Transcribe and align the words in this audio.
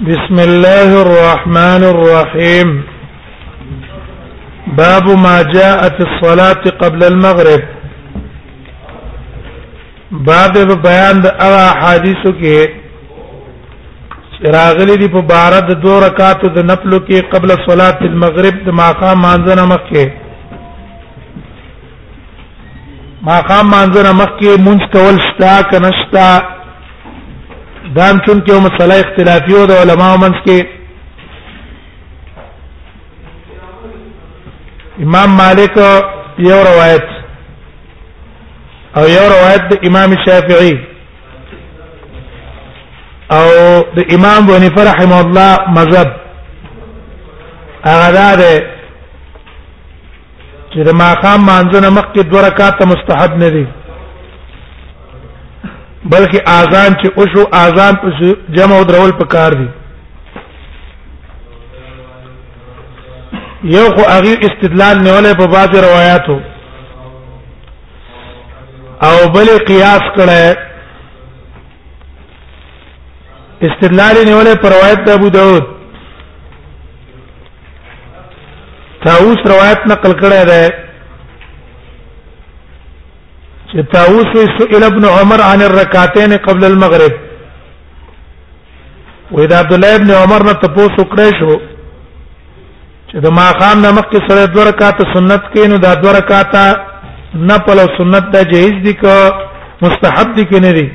بسم 0.00 0.40
الله 0.48 0.88
الرحمن 1.04 1.82
الرحيم 1.92 2.68
باب 4.80 5.06
ما 5.24 5.36
جاء 5.52 5.88
في 5.88 6.02
الصلاة 6.08 6.62
قبل 6.82 7.00
المغرب 7.06 7.62
باب 10.28 10.52
بیان 10.82 11.20
د 11.22 11.24
اوا 11.48 11.64
حدیثو 11.80 12.30
کې 12.42 12.58
راغلی 14.58 14.96
دی 15.04 15.08
په 15.16 15.22
بارد 15.32 15.72
دو 15.86 15.96
رکعاتو 16.06 16.48
د 16.58 16.68
نفلو 16.72 16.98
کې 16.98 17.30
قبل 17.36 17.50
صلاة 17.64 18.04
المغرب 18.10 18.54
د 18.66 18.68
ماقام 18.82 19.16
مانځنه 19.26 19.64
مخکې 19.74 20.04
ما 23.26 23.40
قام 23.48 23.66
منظر 23.70 24.12
مخکې 24.12 24.60
مونږ 24.60 24.80
کول 24.92 25.16
شتا 25.26 25.62
کنشتا 25.70 26.38
دام 27.96 28.18
چون 28.26 28.40
کې 28.40 28.48
یو 28.52 28.60
مسله 28.60 28.94
اختلافي 29.02 29.52
و 29.56 29.66
د 29.70 29.78
علماو 29.82 30.16
منځ 30.18 30.36
کې 30.46 30.66
امام 35.06 35.30
مالک 35.42 35.78
یو 36.48 36.58
روایت 36.70 37.06
او 38.96 39.06
یو 39.12 39.28
روایت 39.36 39.70
د 39.72 39.86
امام 39.90 40.14
شافعي 40.26 40.74
او 43.38 43.48
د 43.96 44.06
امام 44.16 44.46
بني 44.52 44.70
فرح 44.76 44.92
رحم 45.00 45.12
الله 45.22 45.58
مذهب 45.76 46.16
هغه 47.86 48.36
ده 48.42 48.71
چې 50.72 50.80
د 50.88 50.90
ماقام 51.02 51.40
مانځنه 51.50 51.88
مخکې 51.98 52.20
دوه 52.30 52.40
رکعات 52.48 52.84
مستحب 52.92 53.32
نه 53.42 53.48
دي 53.54 53.66
بلکې 56.12 56.38
اذان 56.58 56.90
چې 57.00 57.08
او 57.18 57.22
شو 57.32 57.44
اذان 57.64 57.94
په 58.02 58.36
جمع 58.56 58.76
او 58.78 58.84
درول 58.90 59.12
په 59.18 59.26
کار 59.34 59.52
دي 59.60 59.68
یو 63.74 63.84
خو 63.96 64.02
هغه 64.12 64.32
استدلال 64.48 64.96
نیولې 65.04 65.36
په 65.40 65.46
بعض 65.46 65.70
روایتو 65.88 66.38
او 69.08 69.16
بل 69.34 69.48
قیاس 69.70 70.02
کړه 70.16 70.56
استدلال 73.68 74.14
نیولې 74.26 74.56
په 74.62 74.68
روایت 74.76 75.00
د 75.06 75.10
ابو 75.18 75.28
داود 75.38 75.71
تاووس 79.06 79.40
روایت 79.52 79.82
نقل 79.90 80.12
کړی 80.20 80.36
دی 80.50 80.64
چې 83.70 83.80
تاووس 83.94 84.36
سئل 84.60 84.82
ابن 84.88 85.04
عمر 85.08 85.40
عن 85.52 85.62
الرکعتين 85.68 86.32
قبل 86.46 86.64
المغرب 86.68 87.12
وإذا 89.32 89.58
عبد 89.58 89.72
الله 89.78 89.94
ابن 90.00 90.10
عمر 90.18 90.42
نه 90.50 90.54
تاسو 90.66 91.04
کړی 91.12 91.38
شو 91.40 91.58
چې 93.08 93.14
د 93.26 93.36
ماقام 93.40 93.80
نامه 93.86 94.02
کې 94.12 94.28
سره 94.30 94.46
د 94.56 94.62
ورکات 94.62 95.02
سنت 95.16 95.42
کې 95.52 95.66
نو 95.68 95.78
د 95.86 96.06
ورکات 96.10 96.56
نه 97.50 97.58
پلو 97.66 97.86
سنت 97.98 98.30
د 98.36 98.50
جهیز 98.54 98.82
دي 98.88 98.92
کو 99.04 99.14
مستحب 99.84 100.34
دي 100.38 100.44
کې 100.44 100.60
نه 100.66 100.72
دي 100.80 100.88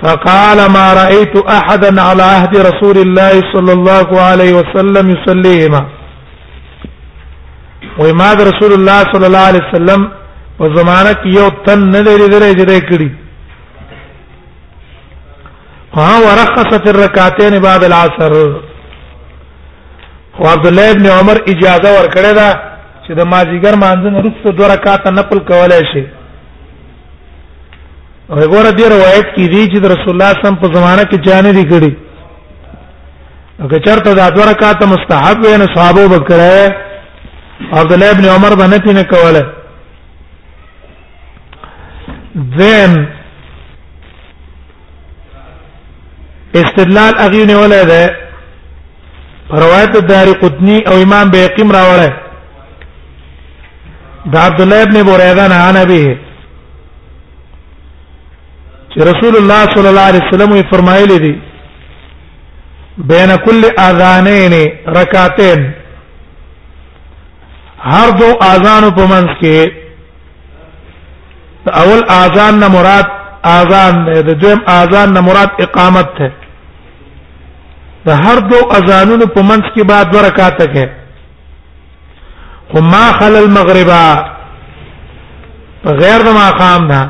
فقال 0.00 0.58
ما 0.76 0.86
رايت 0.96 1.36
احدا 1.52 2.02
على 2.02 2.22
عهد 2.22 2.56
رسول 2.70 2.98
الله 3.02 3.32
صلى 3.52 3.72
الله 3.72 4.20
عليه 4.20 4.52
وسلم 4.58 5.04
يصليهما 5.14 5.82
وما 7.98 8.32
رسول 8.32 8.72
الله 8.72 8.98
صلى 9.12 9.26
الله 9.26 9.38
عليه 9.50 9.62
وسلم 9.68 10.08
په 10.58 10.66
زمانہ 10.78 11.12
کې 11.22 11.28
یو 11.36 11.48
تن 11.66 11.78
نه 11.94 12.00
لري 12.08 12.28
درې 12.34 12.52
درې 12.60 12.78
کړی 12.88 13.10
ها 15.98 16.12
ورخصت 16.26 16.88
الرکعتين 16.92 17.58
بعد 17.66 17.84
العصر 17.84 18.34
خو 20.36 20.48
عبد 20.52 20.66
الله 20.66 20.90
ابن 20.96 21.06
عمر 21.18 21.36
اجازه 21.52 21.88
ورکړه 21.96 22.32
دا 22.40 22.50
چې 23.06 23.10
د 23.18 23.22
مازیګر 23.34 23.74
مانځنه 23.84 24.24
رسو 24.28 24.52
دوه 24.58 24.68
رکعات 24.74 25.08
نفل 25.20 25.38
کولای 25.50 25.82
شي 25.92 26.04
او 28.30 28.34
غوړه 28.50 28.70
دی 28.78 28.84
روایت 28.94 29.26
کې 29.34 29.44
دی 29.52 29.62
چې 29.70 29.78
رسول 29.92 30.12
الله 30.14 30.32
صم 30.42 30.54
په 30.62 30.66
زمانہ 30.74 31.02
کې 31.10 31.18
چانه 31.26 31.52
دی 31.52 31.64
کړی 31.72 31.92
اگر 33.64 33.78
چرته 33.86 34.14
د 34.14 34.18
اذر 34.18 34.48
رکعات 34.50 34.82
مستحب 34.86 35.38
وي 35.44 35.56
نه 35.56 35.66
صحابه 35.74 36.04
وکړه 36.12 36.74
عبد 37.80 37.92
الله 37.92 38.10
ابن 38.10 38.24
عمر 38.24 38.52
باندې 38.56 38.86
تینه 38.86 39.02
کوله 39.02 39.44
ذم 42.58 43.06
استدلال 46.54 47.14
اغیونه 47.18 47.56
ولا 47.58 47.82
ده 47.84 48.16
روایت 49.50 49.92
دار 50.08 50.26
قطنی 50.42 50.78
او 50.88 51.02
امام 51.02 51.30
بیقیم 51.30 51.72
راوړه 51.72 52.10
دا 54.32 54.40
عبد 54.46 54.60
الله 54.60 54.82
ابن 54.82 55.02
بوریدا 55.02 55.48
نه 55.48 55.54
انبه 55.54 56.25
چې 58.98 59.04
رسول 59.12 59.34
الله 59.38 59.60
صلی 59.74 59.88
الله 59.88 60.06
علیه 60.10 60.22
وسلم 60.26 60.50
یې 60.56 60.62
فرمایلی 60.70 61.18
دي 61.24 61.34
بین 63.08 63.30
کل 63.44 63.62
اذانین 63.78 64.52
رکعتین 64.96 65.60
هر 67.94 68.08
دو 68.20 68.28
اذان 68.40 68.90
په 68.98 69.04
منځ 69.10 69.28
کې 69.42 69.58
اول 71.80 72.00
اذان 72.14 72.54
نه 72.60 72.66
مراد 72.76 73.06
اذان 73.52 73.92
د 74.06 74.08
دویم 74.42 74.58
اذان 74.76 75.08
نه 75.12 75.20
مراد 75.28 75.50
اقامت 75.58 76.08
ده 76.18 76.28
د 78.06 78.08
هر 78.24 78.36
دو 78.50 78.56
اذانونو 78.78 79.26
په 79.26 79.40
منځ 79.42 79.64
کې 79.74 79.82
بعد 79.84 80.06
دو 80.12 80.18
رکعات 80.22 80.60
کې 80.62 80.86
خما 82.72 83.06
خل 83.18 83.34
المغربا 83.36 84.06
غیر 86.02 86.20
د 86.22 86.28
ماقام 86.40 86.82
نه 86.86 87.00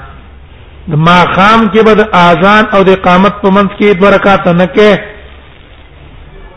د 0.91 0.95
ماقام 1.07 1.61
کې 1.73 1.81
به 1.87 1.95
د 2.01 2.03
اذان 2.29 2.65
او 2.75 2.81
د 2.87 2.89
اقامت 2.97 3.35
په 3.43 3.49
منځ 3.57 3.71
کې 3.79 3.89
دوه 3.99 4.11
رکعات 4.17 4.47
نه 4.61 4.67
کې 4.77 4.91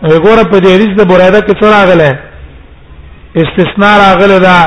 وګوره 0.10 0.44
په 0.52 0.58
دې 0.64 0.70
حدیث 0.76 0.92
د 1.00 1.04
برایده 1.12 1.42
کې 1.46 1.54
څه 1.60 1.66
راغله 1.76 2.10
استثناء 3.42 3.96
راغله 4.06 4.38
دا 4.48 4.58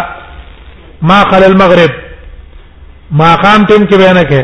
ما 1.08 1.18
خل 1.30 1.42
المغرب 1.50 1.92
ماقام 3.22 3.60
ټیم 3.70 3.82
کې 3.88 3.96
بیان 4.02 4.18
کې 4.30 4.42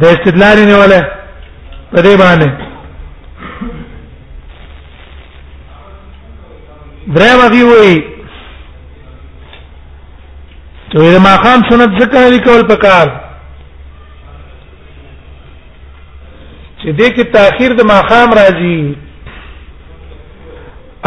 د 0.00 0.02
استدلال 0.14 0.58
نه 0.70 0.76
ولا 0.80 1.00
په 1.92 1.98
دې 2.04 2.14
باندې 2.22 2.48
درې 7.14 7.30
وږي 7.40 7.62
وي 7.68 7.94
ته 10.92 11.18
ما 11.24 11.34
خام 11.42 11.60
سنت 11.70 11.92
ذکر 12.02 12.28
لیکول 12.30 12.62
پکار 12.68 13.06
چې 16.82 16.88
دې 16.88 17.08
کې 17.16 17.24
تاخير 17.36 17.74
د 17.80 17.84
ماقام 17.90 18.32
راځي 18.38 18.94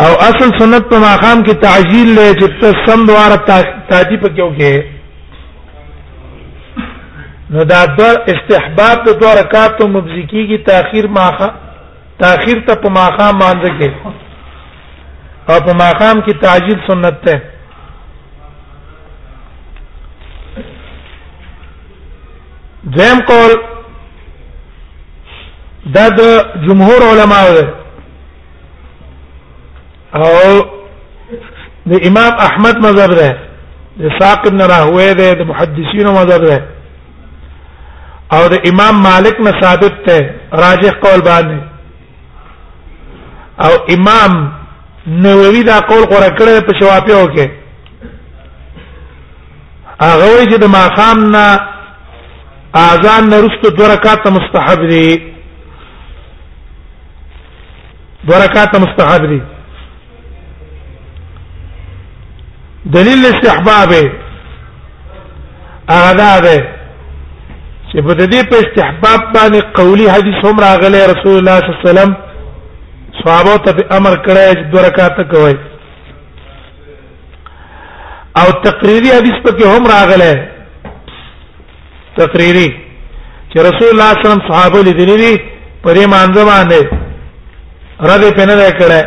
او 0.06 0.12
اصل 0.30 0.52
سنت 0.62 0.84
په 0.94 1.00
ماقام 1.08 1.44
کې 1.44 1.56
تعجیل 1.66 2.14
لې 2.20 2.40
چې 2.40 2.62
په 2.64 2.86
سم 2.86 3.06
دواره 3.12 3.60
تاجی 3.92 4.18
په 4.24 4.28
کېو 4.36 4.50
کې 4.58 4.84
نو 7.56 7.64
دا 7.72 7.84
د 7.86 8.04
استحباب 8.34 9.04
په 9.06 9.12
دوه 9.24 9.34
رکعات 9.42 9.82
او 9.82 9.88
مبزکی 9.98 10.46
کی 10.52 10.58
تاخير 10.70 11.08
ماخا 11.18 11.52
تاخير 12.26 12.60
ته 12.68 12.76
په 12.84 12.90
ماقام 13.00 13.40
باندې 13.46 13.80
کې 13.80 13.92
او 15.50 15.62
په 15.66 15.74
ماقام 15.82 16.22
کې 16.22 16.42
تعجیل 16.46 16.80
سنت 16.90 17.20
ده 17.26 17.42
دیم 22.90 23.20
قول 23.28 23.52
دا 25.96 26.08
د 26.10 26.20
جمهور 26.68 27.02
علما 27.12 27.40
او 30.20 30.36
د 31.92 32.08
امام 32.08 32.34
احمد 32.48 32.78
مذهب 32.86 33.12
ده 33.14 33.38
د 34.00 34.10
ساق 34.20 34.48
ابن 34.48 34.62
راهوی 34.62 35.14
ده 35.14 35.34
د 35.34 35.42
محدثینو 35.48 36.12
مذهب 36.12 36.42
ده 36.46 36.64
او 38.34 38.48
د 38.54 38.56
امام 38.70 38.96
مالک 39.10 39.36
نه 39.42 39.52
ثابت 39.62 39.94
ده 40.08 40.36
راجح 40.52 40.92
قول 41.06 41.22
باندې 41.22 41.60
او 43.68 43.72
امام 43.96 44.52
نووي 45.08 45.64
دا 45.64 45.80
قول 45.80 46.04
غوړه 46.08 46.32
کړی 46.38 46.62
په 46.68 46.80
شوافیو 46.82 47.28
کې 47.36 47.48
هغه 50.02 50.26
وی 50.28 50.46
چې 50.52 50.58
د 50.60 50.64
ماقام 50.68 51.18
نه 51.36 51.73
اذان 52.82 53.30
نرستو 53.30 53.70
دو 53.70 53.86
رکعات 53.88 54.28
مستحب 54.32 54.88
دي 54.90 55.16
دو 58.30 58.34
رکعات 58.44 58.76
مستحب 58.86 59.26
دي 59.30 59.42
دلیل 62.96 63.22
استحباب 63.26 63.94
اغدا 65.90 66.40
ده 66.40 66.74
چې 67.92 68.02
په 68.02 68.14
دې 68.14 68.46
په 68.52 68.56
استحباب 68.56 69.34
باندې 69.34 69.60
قولی 69.76 70.08
حدیث 70.12 70.46
هم 70.46 70.60
راغلی 70.66 71.02
رسول 71.12 71.38
الله 71.38 71.60
صلی 71.60 71.70
الله 71.70 71.86
علیه 71.86 71.92
وسلم 71.92 72.16
صحابه 73.24 73.58
ته 73.68 73.96
امر 73.98 74.16
کړی 74.24 74.54
چې 74.56 74.66
دو 74.72 74.80
رکعات 74.80 75.22
کوي 75.32 75.56
او 78.38 78.52
تقریری 78.66 79.12
حدیث 79.18 79.38
په 79.52 79.56
کې 79.58 79.66
هم 79.66 79.88
راغلی 79.96 80.34
تقریری 82.18 82.68
چې 82.68 83.66
رسول 83.70 83.88
الله 83.92 84.12
صلی 84.12 84.14
الله 84.14 84.14
علیه 84.14 84.26
وسلم 84.26 84.48
صحابه 84.48 84.84
لیدلی 84.88 85.18
دي 85.24 85.34
په 85.84 85.94
دې 85.98 86.06
مانځ 86.14 86.36
باندې 86.50 86.82
را 88.10 88.16
دې 88.22 88.34
پنه 88.34 88.72
کړه 88.80 89.02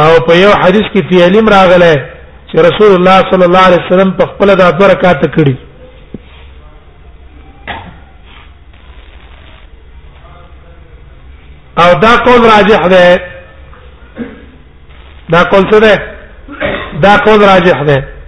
او 0.00 0.20
په 0.26 0.36
یو 0.42 0.50
حدیث 0.64 0.88
کې 0.94 1.16
فعلیم 1.16 1.48
راغله 1.54 1.94
چې 2.52 2.54
رسول 2.68 2.92
الله 2.98 3.18
صلی 3.30 3.44
الله 3.48 3.66
علیه 3.70 3.84
وسلم 3.86 4.10
په 4.20 4.26
خپل 4.30 4.54
د 4.60 4.72
برکات 4.82 5.26
کړي 5.38 5.54
او 11.82 11.90
دا 12.00 12.16
قول 12.24 12.40
راجح 12.54 12.88
ده 12.88 13.20
دا 15.32 15.44
قول 15.50 15.62
څه 15.62 15.80
ده 15.80 16.00
دا 17.02 17.12
قول 17.26 17.44
راجح 17.52 17.82
ده 17.90 18.19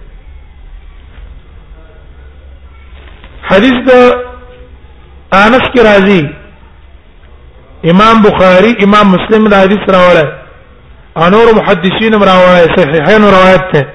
حدیث 3.53 3.79
د 3.89 3.93
انس 5.45 5.65
کی 5.75 5.81
راضی 5.89 6.21
امام 7.93 8.21
بخاری 8.23 8.73
امام 8.87 9.07
مسلم 9.15 9.49
دا 9.53 9.57
حدیث 9.63 9.85
راوړل 9.95 10.29
انور 11.27 11.47
محدثین 11.59 12.15
راوړل 12.15 12.67
صحیحین 12.77 13.23
روایت 13.35 13.67
ته 13.73 13.87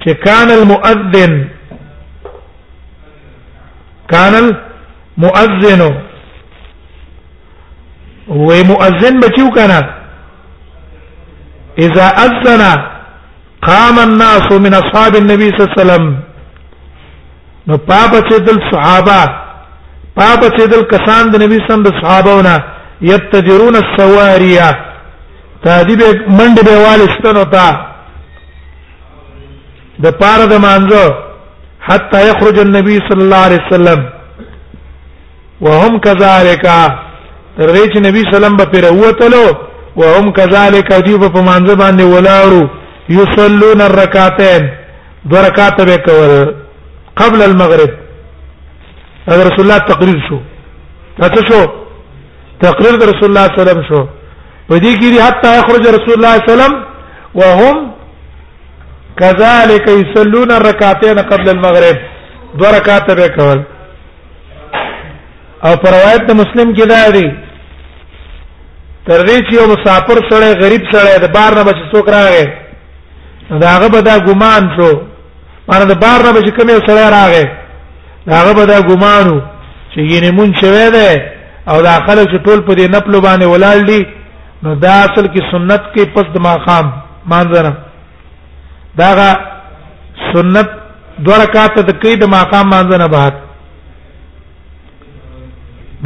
چې 0.00 0.10
کان 0.26 0.50
المؤذن 0.56 1.36
کان 4.14 4.34
المؤذن 4.40 5.80
و 8.40 8.48
مؤذن 8.72 9.20
بچو 9.22 9.48
کنا 9.54 9.78
اذا 11.86 12.06
اذن 12.26 12.68
قام 13.70 13.98
الناس 14.08 14.52
من 14.66 14.74
اصحاب 14.82 15.16
النبي 15.16 15.48
صلى 15.48 15.60
الله 15.60 15.76
عليه 15.78 15.82
وسلم 15.82 16.31
نو 17.66 17.76
پاپ 17.88 18.14
چې 18.28 18.38
دل 18.46 18.56
صحابه 18.70 19.20
پاپ 20.20 20.44
چې 20.56 20.62
دل 20.72 20.82
کسان 20.92 21.28
د 21.32 21.42
نبی 21.42 21.58
صلی 21.58 21.74
الله 21.74 21.74
علیه 21.74 21.74
وسلم 21.74 21.84
د 21.88 21.98
صحابهونه 22.02 22.54
یتجرون 23.10 23.76
السواریه 23.82 24.68
تادیب 25.66 26.02
منډ 26.38 26.56
به 26.68 26.74
والستنو 26.84 27.44
تا 27.52 27.66
د 30.06 30.10
پار 30.22 30.42
د 30.52 30.64
مانځو 30.64 31.14
حتا 31.90 32.20
یخرج 32.30 32.58
النبي 32.64 32.96
صلی 33.08 33.22
الله 33.26 33.42
علیه 33.48 33.60
وسلم 33.66 34.04
وهم 35.66 35.98
كذلك 36.06 36.62
تر 37.58 37.74
دې 37.74 37.84
چې 37.92 38.04
نبی 38.08 38.22
سلام 38.32 38.56
به 38.62 38.66
پر 38.72 38.84
وتلو 39.02 39.44
وهم 40.00 40.30
كذلك 40.30 40.92
دیو 40.92 41.18
په 41.18 41.42
مانځ 41.50 41.78
باندې 41.82 42.10
ولاړو 42.14 42.68
یصلون 43.18 43.80
الرکعتین 43.88 44.68
دو 45.30 45.36
رکعت 45.46 45.80
به 45.90 45.96
کول 46.08 46.52
قبل 47.16 47.42
المغرب 47.42 47.90
هذا 49.28 49.42
رسول 49.48 49.60
الله 49.60 49.78
تقریر 49.78 50.16
شو 50.28 50.38
تاسو 51.20 51.42
شو 51.48 51.62
تقریر 52.62 52.94
د 53.00 53.02
رسول 53.12 53.28
الله 53.30 53.44
صلی 53.46 53.60
الله 53.60 53.64
علیه 53.64 53.72
وسلم 53.72 53.88
شو 53.90 54.02
ودي 54.70 54.92
کې 54.98 55.20
حتی 55.26 55.48
يخرج 55.58 55.86
رسول 55.96 56.14
الله 56.16 56.32
صلی 56.38 56.52
الله 56.52 56.52
علیه 56.52 56.52
وسلم 56.54 56.74
وهم 57.34 57.90
كذلك 59.20 59.84
يصلون 59.88 60.50
الركعتين 60.52 61.16
قبل 61.18 61.48
المغرب 61.50 61.96
دو 62.58 62.64
رکعات 62.78 63.10
به 63.14 63.28
کول 63.28 63.62
او 65.66 65.76
پر 65.76 65.90
روایت 65.96 66.30
مسلم 66.42 66.74
کې 66.74 66.86
دا 66.88 67.10
دی 67.16 67.28
تر 69.06 69.26
دې 69.26 69.38
چې 69.46 69.54
یو 69.60 69.66
مسافر 69.74 70.18
سره 70.30 70.52
غریب 70.64 70.82
سره 70.92 71.18
د 71.26 71.32
بار 71.38 71.54
نه 71.54 71.62
بچ 71.68 71.76
څوک 71.94 72.08
راغی 72.16 72.46
دا 73.62 73.68
هغه 73.76 73.88
به 73.88 74.00
دا 74.00 74.18
ګمان 74.26 74.62
شو 74.76 74.92
مانه 75.72 75.86
د 75.92 75.94
بار 76.02 76.18
نه 76.26 76.30
به 76.36 76.40
کوم 76.56 76.68
یو 76.70 76.80
سره 76.88 77.02
راغې 77.16 77.44
هغه 78.38 78.52
به 78.58 78.64
دا 78.72 78.78
ګمانو 78.90 79.36
چې 79.92 80.00
یې 80.12 80.30
مون 80.36 80.50
شوه 80.60 80.88
ده 80.96 81.08
او 81.70 81.76
دا 81.88 81.94
خلک 82.06 82.28
ټول 82.46 82.58
په 82.66 82.72
دې 82.78 82.86
نپلو 82.96 83.18
باندې 83.26 83.44
ولال 83.48 83.80
دي 83.90 84.00
نو 84.62 84.70
دا 84.84 84.92
اصل 85.06 85.24
کې 85.32 85.40
سنت 85.52 85.82
کې 85.94 86.02
پس 86.14 86.26
د 86.34 86.38
ماقام 86.48 86.86
مانځنه 87.32 87.72
داغه 89.00 89.28
سنت 90.32 90.68
دوه 91.24 91.36
رکعات 91.44 91.70
د 91.88 91.92
کې 92.02 92.12
د 92.18 92.24
ماقام 92.36 92.66
مانځنه 92.72 93.06
بعد 93.16 93.32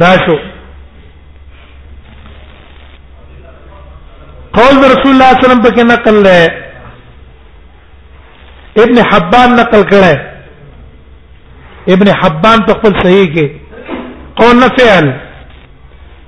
دا 0.03 0.11
شو 0.25 0.35
قول 4.57 4.73
رسول 4.93 5.11
الله 5.13 5.31
صلی 5.33 5.35
الله 5.35 5.37
علیه 5.41 5.45
وسلم 5.47 5.61
پکې 5.65 5.81
نقل 5.93 6.15
لري 6.27 6.66
ابن 8.85 8.97
حبان 9.11 9.49
نقل 9.59 9.81
کړه 9.91 10.13
ابن 11.95 12.07
حبان 12.21 12.59
په 12.67 12.73
خپل 12.77 12.91
صحیح 13.03 13.25
کې 13.37 13.45
قول 14.41 14.55
نه 14.61 14.67
فعل 14.79 15.05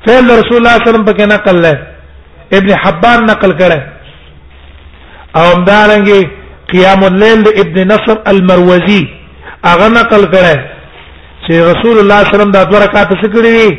فعل 0.07 0.23
رسول 0.29 0.33
الله 0.33 0.43
صلی 0.47 0.57
الله 0.59 0.73
علیه 0.83 0.89
وسلم 0.91 1.05
پکې 1.11 1.25
نقل 1.35 1.55
لې 1.65 1.75
ابن 2.61 2.71
حبان 2.85 3.19
نقل 3.31 3.51
کړه 3.61 3.79
او 5.37 5.43
همدارنګه 5.53 6.19
قیام 6.71 7.01
الليل 7.09 7.39
ابن 7.63 7.77
نصر 7.91 8.17
المروزي 8.33 9.03
هغه 9.65 9.87
نقل 9.99 10.21
کړه 10.33 10.57
چې 11.45 11.51
رسول 11.51 11.97
الله 11.99 11.99
صلی 11.99 12.01
الله 12.01 12.17
علیه 12.19 12.37
وسلم 12.37 12.51
دا 12.57 12.61
دوه 12.73 12.79
رکعات 12.85 13.09
سکړي 13.25 13.69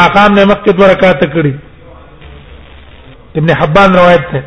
مقام 0.00 0.30
نه 0.34 0.40
مخکې 0.44 0.70
دوه 0.80 0.86
رکعات 0.92 1.20
کړي 1.36 1.52
ابن 3.40 3.50
حبان 3.60 3.90
روایت 4.00 4.24
ده 4.32 4.40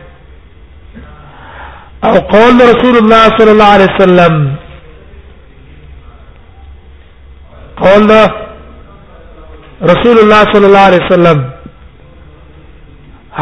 او 2.06 2.12
قول 2.36 2.56
رسول 2.72 2.96
الله 3.02 3.24
صلى 3.38 3.52
الله 3.54 3.66
عليه 3.76 3.88
وسلم 3.96 4.34
قول 7.86 8.10
رسول 9.92 10.18
الله 10.22 10.42
صلى 10.54 10.66
الله 10.68 10.80
عليه 10.90 11.02
وسلم 11.06 11.38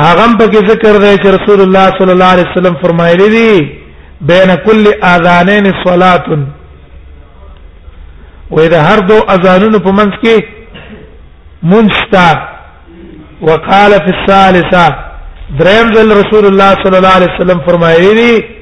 هغه 0.04 0.26
په 0.40 0.46
کې 0.52 0.66
ذکر 0.72 0.94
دی 1.04 1.16
چې 1.22 1.28
رسول 1.38 1.60
الله 1.62 1.86
صلی 1.98 2.12
الله 2.16 2.26
علیه 2.34 2.46
وسلم 2.52 2.76
فرمایلی 2.82 3.30
دی 3.38 3.54
بین 4.30 4.50
کل 4.66 4.88
اذانین 5.14 5.72
صلات 5.88 6.26
و 8.52 8.60
اذا 8.60 8.82
هر 8.82 8.98
دو 9.10 9.14
اذانونو 9.36 9.80
په 9.80 9.92
منځ 9.92 10.14
کې 10.26 10.36
منشتا 11.64 12.30
وقال 13.42 13.92
في 13.92 14.12
الثالثه 14.18 14.86
دریم 15.60 15.92
ځل 15.96 16.12
رسول 16.12 16.46
الله 16.46 16.72
صلی 16.84 16.98
الله 16.98 17.16
علیه 17.18 17.30
وسلم 17.38 17.60
فرمایلی 17.66 18.14
دی 18.20 18.55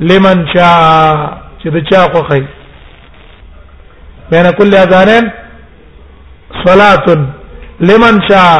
لمن 0.00 0.46
شاء 0.56 1.16
چې 1.62 1.68
د 1.74 1.84
چا 1.90 2.04
خوخي 2.12 2.40
بین 4.30 4.46
کل 4.58 4.74
اذانین 4.74 5.28
صلات 6.66 7.08
لمن 7.80 8.20
شاء 8.28 8.56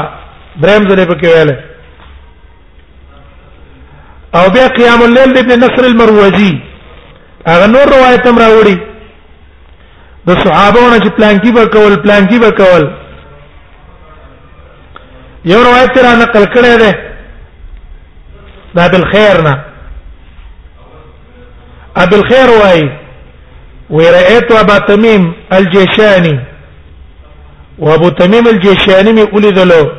دریم 0.62 0.88
ځلې 0.88 1.08
پکې 1.08 1.28
ویل 1.28 1.56
او 4.38 4.48
بیا 4.56 4.66
قیام 4.78 5.02
الليل 5.02 5.38
ابن 5.38 5.58
نصر 5.64 5.84
المروزي 5.88 6.54
هغه 7.48 7.66
نور 7.74 7.86
روایت 7.96 8.26
هم 8.26 8.38
راوړي 8.44 8.76
د 10.26 10.30
صحابهونو 10.44 10.96
چې 11.04 11.08
پلانکی 11.16 11.52
به 11.52 11.66
کول 11.76 11.96
پلانکی 12.02 12.38
به 12.38 12.50
کول 12.62 12.88
یو 15.52 15.62
روایت 15.70 15.98
را 16.04 16.14
نقل 16.24 16.44
کړی 16.44 16.80
دی 16.80 16.92
دا 18.76 18.86
بل 18.94 19.02
خیر 19.12 19.42
نه 19.48 19.60
ابي 22.02 22.16
الخير 22.16 22.50
واي 22.62 22.82
ورأيت 23.90 24.52
ابا 24.52 24.78
تميم 24.78 25.32
الجيشاني 25.52 26.40
وابو 27.78 28.08
تميم 28.08 28.48
الجيشاني 28.48 29.22
ولد 29.32 29.58
له 29.58 29.90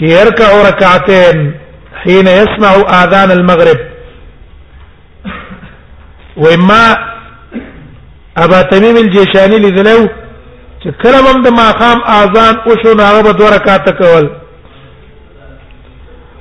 يركع 0.00 0.68
ركعتين 0.68 1.54
حين 2.02 2.26
يسمع 2.26 2.72
اذان 3.04 3.30
المغرب 3.30 3.78
واما 6.36 6.82
ابا 8.36 8.62
تميم 8.62 8.96
الجيشاني 8.96 9.58
لذلو 9.58 10.08
چې 10.84 11.02
کله 11.02 11.20
هم 11.30 11.42
د 11.42 11.48
ماقام 11.48 11.98
اذان 12.02 12.54
او 12.66 12.72
شو 12.84 12.92
نه 12.94 13.10
غو 13.20 13.30
دوه 13.32 13.56
رکعات 13.56 13.90
کول 13.98 14.30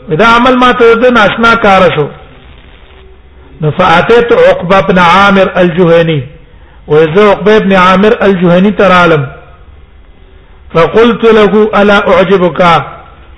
دا 0.09 0.25
عمل 0.25 0.55
ما 0.55 0.71
ته 0.71 0.93
د 0.93 1.05
ناشنا 1.17 1.53
کار 1.55 1.81
شو 1.95 2.07
فاتت 3.71 4.33
عقبه 4.47 4.79
بن 4.79 4.99
عامر 4.99 5.53
الجهني 5.57 6.27
واذا 6.87 7.29
عقبه 7.29 7.57
بن 7.57 7.73
عامر 7.73 8.21
الجهني 8.25 8.71
ترالم 8.71 9.27
فقلت 10.73 11.23
له 11.25 11.81
الا 11.81 12.09
اعجبك 12.13 12.85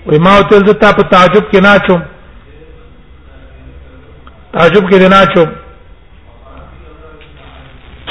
وما 0.05 0.41
تلت 0.41 0.69
تاب 0.83 1.09
تعجب 1.09 1.43
کنا 1.53 1.77
چوم 1.77 2.01
تعجب 4.53 4.89
کنا 4.89 5.25
چوم 5.25 5.49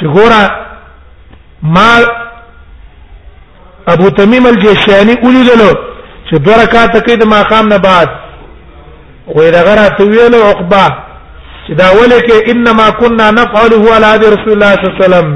چګورا 0.00 0.50
ما 1.62 1.94
ابو 3.88 4.08
تميم 4.08 4.46
الجشاني 4.46 5.14
ولیدلو 5.24 5.70
چې 6.30 6.36
دوه 6.36 6.62
رکعات 6.62 6.96
کوي 7.04 7.16
د 7.16 7.24
ماقام 7.26 7.68
نه 7.68 7.76
بعد 7.78 8.08
وې 9.34 9.42
دغه 9.50 9.74
را 9.74 9.88
تویلو 9.88 10.42
عقبه 10.42 11.03
چې 11.66 11.72
دا 11.80 11.88
ولکه 12.00 12.36
انما 12.52 12.90
كنا 12.90 13.30
نفعله 13.40 13.82
على 13.94 14.06
هذه 14.14 14.26
رسول 14.36 14.52
الله 14.54 14.72
صلى 14.74 14.84
الله 14.86 14.98
عليه 14.98 15.06
وسلم 15.06 15.26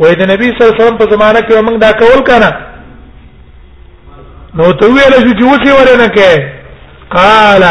وې 0.00 0.12
د 0.18 0.22
نبی 0.32 0.46
صلی 0.50 0.62
الله 0.64 0.74
علیه 0.74 0.82
وسلم 0.84 0.98
په 1.00 1.10
زمانہ 1.14 1.40
کې 1.48 1.56
موږ 1.68 1.76
دا 1.86 1.92
کول 2.02 2.18
کنه 2.30 2.50
نو 4.58 4.66
ته 4.80 4.84
ویل 4.92 5.14
چې 5.38 5.44
اوسې 5.50 5.70
ورنه 5.78 6.06
کې 6.16 6.30
قال 7.16 7.62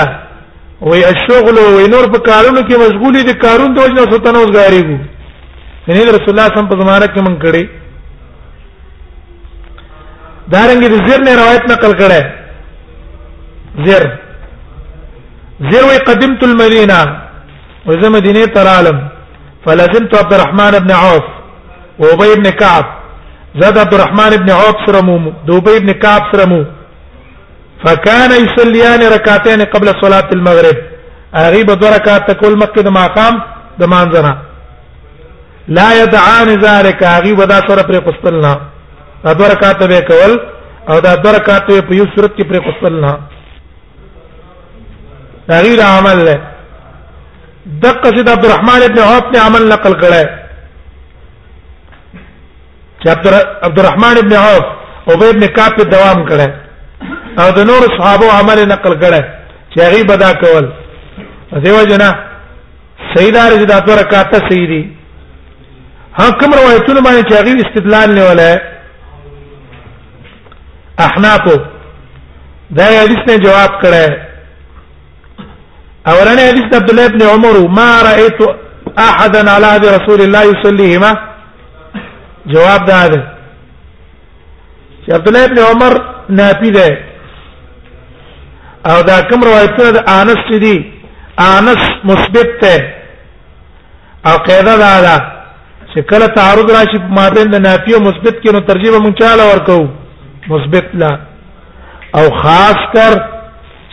وې 0.81 1.03
الشغل 1.13 1.57
وې 1.73 1.85
نور 1.93 2.05
په 2.13 2.19
کارونو 2.29 2.61
کې 2.67 2.77
مشغولې 2.83 3.21
دي 3.27 3.33
کارون 3.45 3.73
دوج 3.77 3.91
نه 3.97 4.11
ستنوس 4.11 4.49
غاریږي 4.57 4.99
یعنی 5.87 6.05
رسول 6.17 6.17
الله 6.17 6.25
صلی 6.25 6.29
الله 6.29 6.43
علیه 6.43 6.57
وسلم 6.57 6.69
په 6.73 6.79
زمانہ 6.81 7.05
کې 7.05 7.21
موږ 7.27 7.37
کړي 7.45 7.63
دارنګه 10.53 10.87
د 10.87 11.07
زیر 11.07 11.19
نه 11.25 11.35
روایت 11.41 11.63
نقل 11.73 11.91
کړه 12.01 12.25
زیر 13.87 14.03
زیروي 15.69 15.97
قدمت 16.09 16.43
المدينه 16.49 16.99
وزه 17.87 18.09
مدینه 18.17 18.45
ترالم 18.55 18.97
فلزمت 19.65 20.11
عبد 20.21 20.33
الرحمن 20.35 20.71
بن 20.85 20.91
عوف 20.91 21.25
وابي 21.99 22.33
بن 22.39 22.49
كعب 22.61 22.85
زاد 23.59 23.77
عبد 23.77 23.93
الرحمن 23.93 24.31
بن 24.43 24.49
عوف 24.59 24.77
سرمو 24.85 25.17
دوبي 25.47 25.79
بن 25.79 25.91
كعب 26.03 26.21
سرمو 26.31 26.65
فكان 27.83 28.31
يصليان 28.45 29.01
ركعتين 29.15 29.61
قبل 29.73 29.87
صلاه 30.03 30.29
المغرب 30.37 30.77
اغيب 31.35 31.65
دو 31.81 31.87
ركعات 31.95 32.31
تکول 32.31 32.53
مکه 32.63 32.81
د 32.87 32.89
مقام 32.99 33.33
د 33.79 33.83
مانځنا 33.93 34.33
لا 35.77 35.87
يدعان 36.01 36.49
ذلك 36.67 37.01
اغيب 37.03 37.39
دا 37.51 37.57
سره 37.67 37.81
پر 37.89 37.95
قسطلنا 38.07 38.53
دا 39.23 39.33
دو 39.33 39.43
رکعات 39.53 39.83
به 39.91 39.99
کول 40.09 40.31
او 40.89 40.99
دا 40.99 41.15
دو 41.15 41.29
رکعات 41.37 41.67
په 41.87 41.93
یو 41.99 42.05
صورت 42.15 42.31
کې 42.37 42.43
پر 42.49 42.57
قسطلنا 42.67 43.13
تغیر 45.47 45.79
عمل 45.97 46.19
له 46.27 46.37
دقه 47.83 48.09
سید 48.15 48.29
عبد 48.29 48.45
الرحمن 48.45 48.83
ابن 48.89 48.99
عوف 48.99 49.31
نے 49.33 49.39
عمل 49.39 49.67
نقل 49.69 49.93
کړه 50.01 50.29
چې 53.03 53.07
عبد 53.67 53.79
الرحمن 53.79 54.17
ابن 54.23 54.33
عوف 54.43 54.65
او 55.09 55.23
ابن 55.29 55.47
کعب 55.57 55.71
په 55.77 55.83
دوام 55.95 56.25
کړه 56.29 56.49
او 57.43 57.51
د 57.57 57.69
نور 57.69 57.81
صحابه 57.97 58.27
عمل 58.39 58.67
نقل 58.73 58.93
کړه 58.99 59.23
چې 59.73 59.79
هغه 59.79 60.03
بدا 60.13 60.31
کول 60.45 60.69
دیو 61.65 61.83
جنا 61.91 62.09
سیدار 63.15 63.51
جدا 63.61 63.79
تو 63.85 63.91
رکعاته 64.01 64.39
سیدی 64.49 64.81
حکم 66.19 66.53
روایتونه 66.53 67.01
باندې 67.01 67.25
چې 67.29 67.33
هغه 67.39 67.53
استدلال 67.67 68.15
نه 68.15 68.25
ولا 68.29 68.61
احناف 71.05 71.47
دا 72.77 72.83
حدیث 72.97 73.21
نے 73.27 73.37
جواب 73.45 73.81
کړه 73.85 74.29
اولاني 76.09 76.41
حديث 76.49 76.69
عبد 76.79 76.89
الله 76.89 77.07
بن 77.07 77.21
عمر 77.21 77.55
ما 77.77 78.01
رايت 78.01 78.39
احدا 79.09 79.51
على 79.51 79.65
عهد 79.65 79.85
رسول 79.85 80.19
الله 80.21 80.43
يصليهما 80.51 81.11
جواب 82.47 82.81
ده 82.85 82.93
هذا 83.03 83.21
عبد 85.13 85.27
الله 85.27 85.45
بن 85.45 85.59
عمر 85.59 85.93
نافي 86.29 86.69
ده 86.77 86.85
او 88.89 89.01
دا 89.09 89.21
کوم 89.29 89.41
روایتونه 89.43 89.91
د 89.97 89.99
انس 90.17 90.43
دي 90.63 90.77
انس 91.55 91.83
مثبت 92.09 92.49
ته 92.61 92.77
او 94.27 94.35
قاعده 94.47 94.75
دا 94.83 94.93
ده 95.07 95.15
چې 95.95 95.99
کله 96.09 96.25
تعارض 96.37 96.67
راشي 96.77 96.97
ما 97.17 97.29
بین 97.35 97.49
د 97.53 97.55
نافي 97.67 97.91
او 97.95 97.99
مثبت 98.09 98.35
کې 98.45 98.53
نو 98.53 98.59
ترجمه 98.59 98.97
مونږ 98.99 99.13
چاله 99.19 99.45
ورکو 99.53 99.79
مثبت 100.53 100.85
لا 101.01 101.11
او 102.17 102.25
خاص 102.41 102.79
کر 102.93 103.13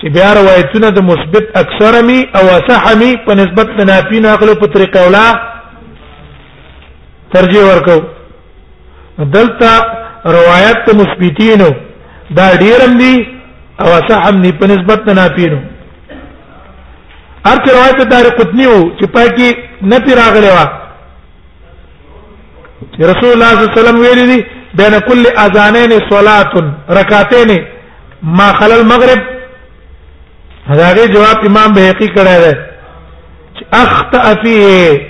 چې 0.01 0.07
بیا 0.15 0.31
روایتونه 0.39 0.89
د 0.97 0.99
مثبت 1.11 1.45
اکثر 1.63 1.95
می 2.09 2.17
او 2.39 2.43
صح 2.69 2.85
می 2.99 3.09
په 3.29 3.33
نسبت 3.39 3.69
د 3.79 3.81
نافی 3.91 4.19
ناقل 4.25 4.51
په 4.61 4.67
طریقه 4.75 5.01
ولا 5.07 5.25
ترجیح 7.35 7.63
ورکو 7.69 7.97
دلته 9.37 9.71
روایت 10.37 10.79
مثبتینو 11.01 11.71
دا 12.37 12.47
ډیرم 12.63 12.93
دي 13.01 13.15
او 13.81 13.91
صح 14.11 14.23
هم 14.29 14.37
دي 14.43 14.51
په 14.61 14.67
نسبت 14.73 14.99
د 15.09 15.11
نافینو 15.21 15.59
ارته 17.51 17.71
روایت 17.77 17.97
دار 18.13 18.27
قطنی 18.43 18.67
وو 18.67 18.81
چې 18.99 19.05
پاکي 19.17 19.49
نه 19.95 19.99
پیراغلی 20.05 20.51
وا 20.59 20.67
رسول 23.01 23.33
الله 23.33 23.33
صلی 23.33 23.33
الله 23.33 23.57
علیه 23.63 23.75
وسلم 23.75 23.99
ویلي 24.05 24.27
دي 24.31 24.39
بین 24.83 24.95
كل 25.09 25.25
اذانین 25.47 25.93
صلاه 26.13 26.55
رکعتین 27.01 27.53
ما 28.43 28.49
خلل 28.63 28.73
المغرب 28.85 29.21
هداغه 30.71 31.03
جواب 31.15 31.39
امام 31.49 31.71
بهقي 31.77 32.07
کړه 32.17 32.37
ده 32.45 32.53
اخطا 33.75 34.25
فيه 34.43 35.01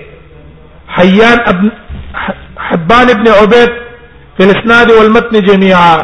حيان 0.97 1.39
ابن 1.53 1.69
حبان 2.69 3.07
ابن 3.17 3.27
عبيد 3.41 3.71
في 4.37 4.43
الاسناد 4.47 4.89
والمتن 4.97 5.37
جميعا 5.51 5.97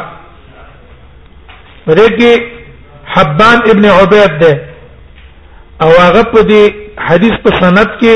ورګي 1.87 2.33
حبان 3.13 3.57
ابن 3.73 3.85
عبيد 3.85 4.33
ده 4.41 4.51
او 5.81 5.89
هغه 6.05 6.23
په 6.31 6.41
دې 6.49 6.63
حدیث 7.07 7.35
په 7.45 7.49
سند 7.61 7.89
کې 7.99 8.13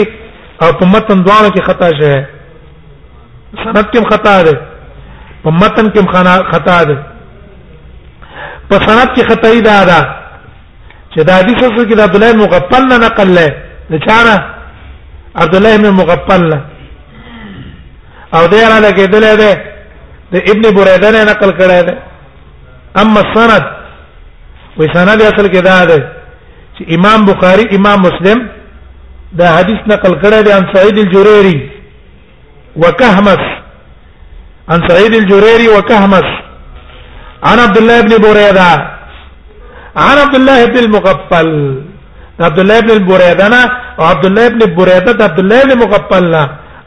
او 0.63 0.73
په 0.79 0.85
متن 0.85 1.23
دواړو 1.23 1.49
کې 1.55 1.61
خطا 1.67 1.89
شوه 1.99 2.25
سند 3.63 3.85
کې 3.91 4.01
خطا 4.13 4.41
ده 4.41 4.53
په 5.43 5.49
متن 5.51 5.85
کې 5.91 6.47
خطا 6.53 6.83
ده 6.83 6.97
په 8.69 8.75
سند 8.87 9.07
کې 9.15 9.23
خطا 9.31 9.49
یې 9.49 9.61
ده 9.65 10.28
چې 11.13 11.21
دا 11.27 11.33
حدیث 11.41 11.57
اوس 11.63 11.83
کې 11.87 11.95
د 11.95 11.99
عبد 12.01 12.15
الله 12.15 12.33
مغفل 12.43 12.83
نه 12.89 12.97
نقل 13.05 13.29
لای 13.37 13.49
د 13.91 13.93
چانه 14.05 14.35
عبد 15.41 15.55
الله 15.55 15.75
ابن 15.75 15.89
مغفل 16.01 16.41
نه 16.51 16.59
او 18.35 18.47
دا 18.47 18.57
را 18.71 18.77
لګیدل 18.85 19.25
دی 19.41 19.53
د 20.31 20.35
ابن 20.51 20.61
بریده 20.77 21.09
نه 21.11 21.23
نقل 21.31 21.51
کړی 21.59 21.81
دی 21.87 21.95
اما 23.01 23.21
سند 23.33 23.63
وې 24.77 24.85
سند 24.95 25.21
اصل 25.21 25.47
کې 25.53 25.61
دا 25.69 25.85
دی 25.85 25.99
چې 26.77 26.83
امام 26.95 27.25
بخاری 27.31 27.65
امام 27.75 27.99
مسلم 28.07 28.47
دا 29.41 29.47
حدیث 29.57 29.79
نقل 29.93 30.13
کړی 30.23 30.39
دی 30.45 30.51
عن 30.57 30.65
سعید 30.73 30.97
الجريري 31.05 31.69
وكهمس 32.75 33.43
عن 34.69 34.79
سعيد 34.89 35.13
الجريري 35.21 35.67
وكهمس 35.77 36.27
عن 37.43 37.59
عبد 37.59 37.77
الله 37.77 38.01
بن 38.01 38.13
بريده 38.25 38.98
عن 40.07 40.17
عبد 40.23 40.35
الله 40.39 40.59
بن 40.71 40.77
المغفل 40.85 41.49
عبد 42.47 42.59
الله 42.63 42.77
بن 42.85 42.91
البريدنا 42.99 43.61
او 43.99 44.03
عبد 44.11 44.25
الله 44.29 44.45
بن 44.53 44.61
بريدة 44.79 45.19
عبد 45.27 45.39
الله 45.43 45.59
بن 45.63 45.77
مغفلنا 45.83 46.43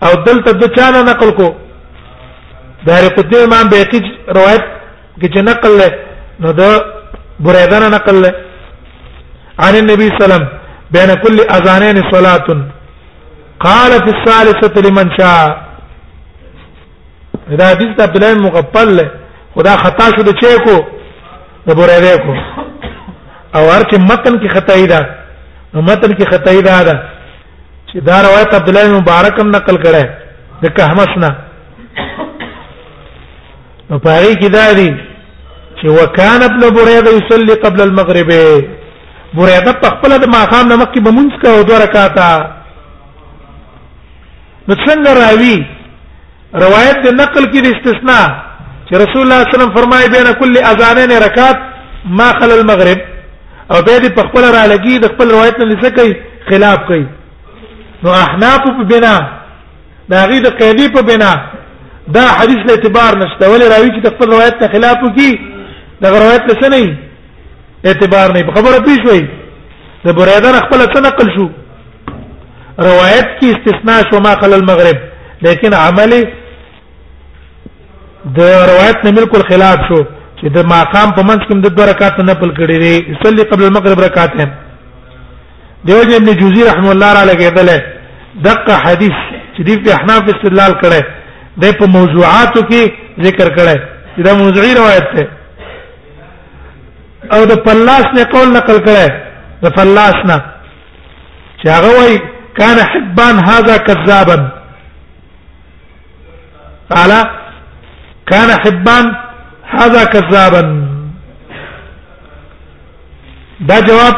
او 0.06 0.12
دلته 0.28 0.52
د 0.62 0.64
چانه 0.76 1.00
نقل 1.10 1.30
کو 1.38 1.48
دار 2.86 3.04
قطب 3.16 3.32
امام 3.46 3.66
بیقی 3.72 4.00
روایت 4.38 4.64
کې 5.20 5.26
چې 5.34 5.40
نقل 5.50 5.72
له 5.80 5.90
نو 6.42 6.48
د 6.60 6.62
بريدنا 7.44 7.88
نقل 7.96 8.16
له 8.22 8.32
عن 9.66 9.74
النبي 9.80 10.06
صلى 10.06 10.16
الله 10.16 10.24
عليه 10.24 10.26
وسلم 10.30 10.44
بين 10.94 11.10
كل 11.22 11.36
اذانين 11.56 11.98
صلاه 12.14 12.46
قال 13.66 13.90
في 14.04 14.10
الثالثه 14.16 14.74
لمن 14.86 15.06
شاء 15.18 15.48
دا 17.58 17.64
حدیث 17.72 17.90
عبد 18.06 18.16
الله 18.16 18.30
مغفل 18.46 18.88
له 18.96 19.06
خدا 19.54 19.72
خطا 19.84 20.06
شو 20.16 20.22
د 20.28 20.32
چیکو 20.42 20.76
د 21.66 21.68
بریده 21.78 22.16
کو 22.24 22.32
او 23.56 23.62
هر 23.70 23.82
چې 23.90 23.98
متن 24.10 24.38
کې 24.38 24.48
خطای 24.56 24.86
ده 24.86 25.00
نو 25.74 25.82
متن 25.88 26.14
کې 26.18 26.30
خطای 26.34 26.62
ده 26.66 26.82
ده 26.82 27.02
چې 27.90 27.98
دا 28.10 28.20
روایت 28.26 28.54
عبد 28.58 28.68
الله 28.68 28.98
مبارک 29.00 29.40
هم 29.40 29.48
نقل 29.56 29.78
کړه 29.82 30.06
د 30.62 30.66
کهمسنا 30.76 31.30
نو 33.90 33.98
پاره 33.98 34.34
کې 34.40 34.48
دا 34.56 34.66
دی 34.80 34.88
چې 35.80 35.88
وکانه 35.98 36.44
ابن 36.50 36.60
بریده 36.78 37.10
یصلی 37.18 37.58
قبل 37.66 37.80
المغرب 37.86 38.28
بریده 39.34 39.72
په 39.84 39.88
خپل 39.96 40.18
د 40.24 40.34
ماقام 40.38 40.68
نه 40.72 40.76
مکه 40.76 41.00
بمونځ 41.00 41.42
کا 41.42 41.54
او 41.54 41.62
دوه 41.68 41.78
رکعاتا 41.84 42.32
نو 44.68 44.74
څنګه 44.74 45.16
راوي 45.22 45.56
روایت 46.66 47.06
د 47.06 47.14
نقل 47.22 47.44
کې 47.44 47.60
د 47.60 47.66
استثناء 47.74 48.26
چې 48.86 48.94
رسول 49.06 49.22
الله 49.22 49.38
صلی 49.38 49.42
الله 49.42 49.46
علیه 49.46 49.54
وسلم 49.54 49.78
فرمایي 49.78 50.08
بین 50.16 50.32
کل 50.40 50.58
اذانین 50.72 51.18
رکعت 51.22 51.58
ما 52.20 52.32
خل 52.40 52.50
المغرب 52.60 53.10
او 53.72 53.80
به 53.86 53.96
دې 54.02 54.08
په 54.16 54.22
خپل 54.28 54.42
را 54.54 54.62
لګي 54.72 54.98
د 55.02 55.06
خپل 55.12 55.30
روایت 55.30 55.58
نه 55.60 55.64
لسکي 55.70 56.10
خلاف 56.48 56.78
کوي 56.88 57.06
نو 58.02 58.10
احناف 58.24 58.64
په 58.66 58.84
بنا 58.92 59.14
دا 60.10 60.20
غي 60.30 60.40
د 60.46 60.56
قیدی 60.60 60.88
په 60.96 61.00
بنا 61.10 61.30
دا 62.16 62.24
حدیث 62.38 62.60
له 62.68 62.72
اعتبار 62.76 63.12
نشته 63.22 63.44
ولې 63.52 63.66
راوي 63.72 63.90
چې 63.94 64.00
د 64.02 64.08
خپل 64.14 64.28
روایت 64.34 64.54
نه 64.62 64.68
خلاف 64.74 64.96
کوي 65.04 65.30
د 66.02 66.06
روایت 66.18 66.42
له 66.50 66.54
سنې 66.60 66.90
اعتبار 67.88 68.28
نه 68.36 68.42
خبره 68.58 68.78
پیښ 68.88 69.02
وي 69.10 69.20
د 70.04 70.06
بریده 70.18 70.52
خپل 70.66 70.80
څه 70.92 71.00
نقل 71.08 71.28
شو 71.36 71.46
روایت 72.88 73.28
کی 73.40 73.50
استثناء 73.54 74.00
شو 74.10 74.20
ما 74.24 74.34
قال 74.40 74.52
المغرب 74.54 74.98
لیکن 75.46 75.74
عملی 75.74 76.22
د 78.38 78.40
روایت 78.70 79.04
نه 79.04 79.10
بالکل 79.18 79.42
خلاف 79.50 79.78
شو 79.88 80.00
چې 80.42 80.48
د 80.56 80.64
ماقام 80.70 81.08
په 81.16 81.22
منځ 81.28 81.42
کې 81.48 81.60
د 81.64 81.68
دوه 81.74 81.86
رکعات 81.90 82.18
نه 82.30 82.34
پل 82.42 82.50
کړي 82.58 82.78
دي 82.82 82.94
صلی 83.24 83.42
قبل 83.50 83.64
المغرب 83.66 84.00
رکعاتین 84.04 84.50
دیو 85.86 86.02
جن 86.08 86.14
ابن 86.14 86.30
جوزی 86.40 86.64
رحم 86.70 86.88
الله 86.94 87.12
تعالی 87.16 87.36
کېدل 87.42 87.70
دغه 88.46 88.74
حدیث 88.86 89.18
چې 89.56 89.62
دی 89.66 89.76
په 89.86 89.94
احناف 89.98 90.22
استدلال 90.34 90.72
کړي 90.82 91.04
د 91.64 91.78
په 91.82 91.86
موضوعاتو 91.98 92.60
کې 92.60 92.92
ذکر 93.28 93.48
کړي 93.56 93.78
دا 94.24 94.32
موضوعي 94.42 94.74
روایت 94.74 95.08
ده 95.16 95.28
او 97.34 97.44
د 97.50 97.62
فلاس 97.68 98.06
نه 98.16 98.24
قول 98.36 98.52
نقل 98.58 98.78
کړي 98.84 99.12
د 99.64 99.76
فلاس 99.76 100.14
نه 100.28 100.44
چې 101.62 101.68
هغه 101.76 101.98
وایي 101.98 102.18
كان 102.58 102.76
حبان 102.92 103.44
هذا 103.50 103.76
كذابا 103.76 104.48
قال 106.94 107.12
كان 108.30 108.48
حبان 108.64 109.12
هذا 109.80 110.04
كذابا 110.12 110.60
دا 113.60 113.78
جواب 113.88 114.14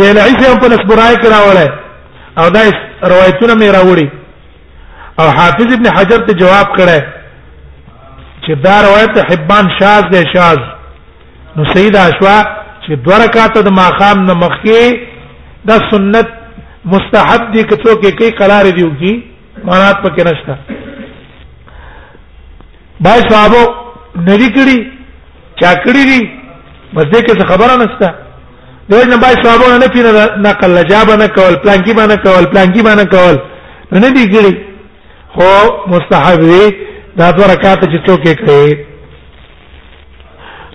زیلعی 0.00 0.34
سے 0.40 0.56
په 0.60 0.68
نسبرای 0.72 1.16
کرا 1.22 1.38
وړه 1.46 1.68
او 2.40 2.48
دا 2.56 2.62
روایتونه 3.12 3.54
مې 3.60 3.68
راوړي 3.76 4.08
او 5.20 5.26
حافظ 5.38 5.72
ابن 5.76 5.86
حجر 5.96 6.20
ته 6.26 6.32
جواب 6.42 6.68
کړه 6.76 7.00
چې 8.44 8.54
دا 8.66 8.76
روایت 8.86 9.16
حبان 9.30 9.66
شاذ 9.78 10.02
دی 10.12 10.22
شاذ 10.34 10.58
نو 11.56 11.64
سید 11.74 11.96
اشوا 12.04 12.36
چې 12.84 12.92
دوه 13.08 13.16
رکعات 13.24 13.58
د 13.58 13.68
ماقام 13.80 14.24
نه 14.28 14.34
مخکي 14.34 14.98
دا 15.70 15.76
سنت 15.90 16.28
مستحب 16.94 17.50
دي 17.52 17.62
کڅو 17.62 17.92
کې 18.02 18.12
کې 18.18 18.38
قرار 18.44 18.64
دیو 18.78 18.90
کی 19.02 19.12
مراد 19.64 19.96
پکې 20.04 20.22
نشته 20.30 20.80
با 23.04 23.10
صحابه 23.30 23.62
نری 24.28 24.48
کړی 24.56 24.78
چا 25.62 25.70
کړی 25.84 26.02
دي 26.10 26.20
بس 26.96 27.04
دې 27.14 27.24
کې 27.26 27.48
خبره 27.48 27.76
نشته 27.76 28.14
دوی 28.90 29.04
نه 29.12 29.16
با 29.24 29.30
صحابه 29.44 29.78
نه 29.82 29.88
پیره 29.88 30.30
نقل 30.46 30.70
لجاب 30.76 31.10
نه 31.22 31.28
کول 31.38 31.54
پلان 31.64 31.82
کې 31.84 31.92
باندې 31.98 32.16
کول 32.26 32.44
پلان 32.52 32.72
کې 32.72 32.82
باندې 32.86 33.06
کول 33.14 33.38
نه 33.92 34.10
دي 34.10 34.32
کړی 34.32 34.54
خو 35.34 35.50
مستحب 35.94 36.40
دی 36.46 36.64
دا 37.18 37.30
دوه 37.36 37.46
رکعات 37.52 37.84
چې 37.84 38.06
څوک 38.06 38.26
یې 38.26 38.46
کوي 38.46 38.76